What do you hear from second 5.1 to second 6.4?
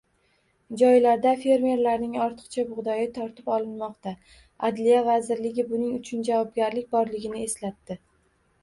vazirligi buning uchun